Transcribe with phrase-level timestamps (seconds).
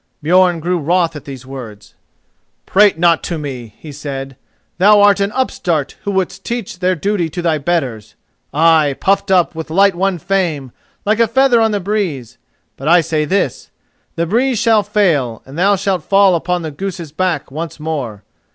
[0.23, 1.93] Björn grew wroth at these words.
[2.65, 4.35] "Prate not to me," he said.
[4.79, 9.69] "Thou art an upstart who wouldst teach their duty to thy betters—ay, puffed up with
[9.69, 10.71] light won fame,
[11.05, 12.39] like a feather on the breeze.
[12.77, 13.69] But I say this:
[14.15, 18.23] the breeze shall fail, and thou shalt fall upon the goose's back once more.